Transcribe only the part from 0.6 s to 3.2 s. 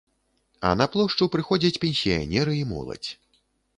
А на плошчу прыходзяць пенсіянеры і моладзь.